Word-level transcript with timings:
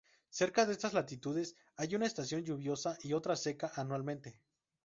Cerca 0.31 0.65
de 0.65 0.71
estas 0.73 0.93
latitudes, 0.95 1.55
hay 1.75 1.93
una 1.93 2.07
estación 2.07 2.41
lluviosa 2.43 2.97
y 3.03 3.13
otra 3.13 3.35
seca, 3.35 3.71
anualmente. 3.75 4.39